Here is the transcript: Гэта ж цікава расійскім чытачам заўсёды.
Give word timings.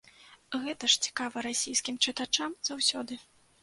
Гэта 0.63 0.89
ж 0.93 1.05
цікава 1.09 1.45
расійскім 1.49 2.03
чытачам 2.07 2.61
заўсёды. 2.75 3.25